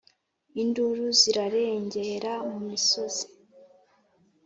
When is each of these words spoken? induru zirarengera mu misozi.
induru 0.61 1.05
zirarengera 1.19 2.33
mu 2.49 2.59
misozi. 2.67 3.25